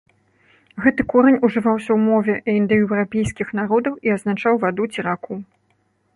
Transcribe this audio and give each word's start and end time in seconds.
Гэты 0.85 1.01
корань 1.11 1.37
ужываўся 1.47 1.91
ў 1.97 1.99
мове 2.07 2.33
індаеўрапейскіх 2.63 3.47
народаў 3.61 3.93
і 4.09 4.17
азначаў 4.19 4.53
ваду 4.67 4.83
ці, 4.93 4.99
раку. 5.11 5.33